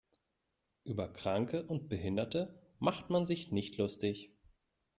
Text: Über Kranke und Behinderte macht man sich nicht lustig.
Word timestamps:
Über 0.83 1.13
Kranke 1.13 1.61
und 1.67 1.87
Behinderte 1.87 2.59
macht 2.79 3.11
man 3.11 3.23
sich 3.23 3.51
nicht 3.51 3.77
lustig. 3.77 4.31